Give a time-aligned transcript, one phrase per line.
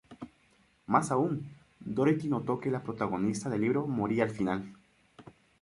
[0.87, 1.47] Más aún,
[1.79, 4.73] Dorothy notó que la protagonista del libro moría al final